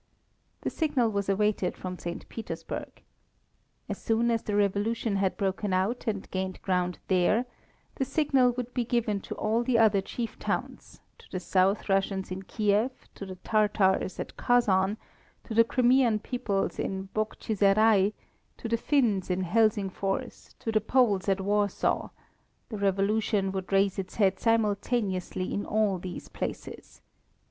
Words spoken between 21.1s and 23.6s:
at Warsaw the Revolution